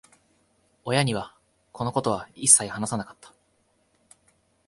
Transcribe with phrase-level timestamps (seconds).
[0.83, 1.35] 親には、
[1.71, 3.31] このことは一切話さなかった。